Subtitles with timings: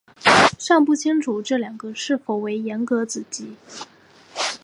[0.57, 3.55] 尚不清楚这两个是否为严格子集。